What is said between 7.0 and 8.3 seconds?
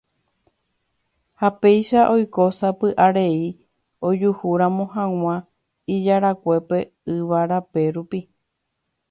yvága rape rupi.